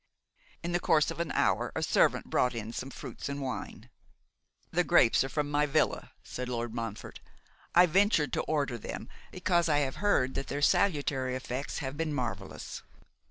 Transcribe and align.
In 0.63 0.71
the 0.71 0.79
course 0.79 1.11
of 1.11 1.19
an 1.19 1.31
hour 1.33 1.71
a 1.75 1.83
servant 1.83 2.25
brought 2.27 2.55
in 2.55 2.73
some 2.73 2.89
fruits 2.89 3.29
and 3.29 3.39
wine. 3.39 3.87
'The 4.71 4.83
grapes 4.83 5.23
are 5.23 5.29
from 5.29 5.51
my 5.51 5.67
villa,' 5.67 6.09
said 6.23 6.49
Lord 6.49 6.73
Montfort. 6.73 7.19
'I 7.75 7.85
ventured 7.85 8.33
to 8.33 8.41
order 8.45 8.79
them, 8.79 9.09
because 9.31 9.69
I 9.69 9.77
have 9.85 9.97
heard 9.97 10.33
their 10.33 10.59
salutary 10.59 11.35
effects 11.35 11.77
have 11.85 11.97
been 11.97 12.15
marvellous. 12.15 12.81